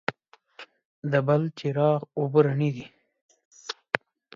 د 1.11 1.13
بلچراغ 1.27 1.99
اوبه 2.17 2.39
رڼې 2.45 2.69
دي 2.75 2.85